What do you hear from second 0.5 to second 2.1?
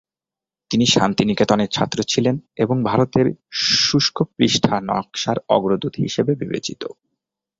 তিনি শান্তিনিকেতনের ছাত্র